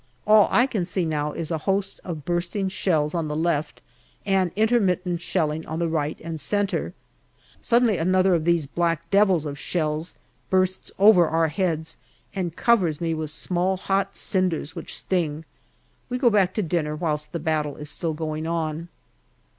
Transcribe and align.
All 0.25 0.47
I 0.49 0.65
can 0.65 0.83
see 0.83 1.05
now 1.05 1.31
is 1.33 1.51
a 1.51 1.59
host 1.69 1.99
of 2.03 2.25
bursting 2.25 2.69
shells 2.69 3.13
on 3.13 3.27
the 3.27 3.35
left 3.35 3.83
and 4.25 4.51
intermittent 4.55 5.21
shelling 5.21 5.63
on 5.67 5.77
the 5.77 5.87
right 5.87 6.19
and 6.23 6.39
centre. 6.39 6.95
Suddenly 7.61 7.97
another 7.99 8.33
of 8.33 8.43
these 8.43 8.65
black 8.65 9.07
devils 9.11 9.45
of 9.45 9.59
shells 9.59 10.15
bursts 10.49 10.91
over 10.97 11.27
our 11.29 11.49
heads 11.49 11.97
and 12.33 12.55
covers 12.55 12.99
me 12.99 13.13
with 13.13 13.29
small 13.29 13.77
hot 13.77 14.15
cinders 14.15 14.75
which 14.75 14.97
sting. 14.97 15.45
We 16.09 16.17
go 16.17 16.31
back 16.31 16.55
to 16.55 16.63
dinner 16.63 16.95
whilst 16.95 17.31
the 17.31 17.37
battle 17.39 17.75
is 17.75 17.91
still 17.91 18.15
going 18.15 18.47
on. 18.47 18.87